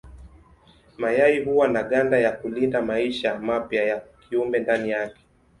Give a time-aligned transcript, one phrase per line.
[0.97, 5.21] Mayai huwa na ganda ya kulinda maisha mapya ya kiumbe ndani yake.